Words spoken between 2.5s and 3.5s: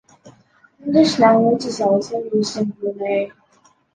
in Brunei.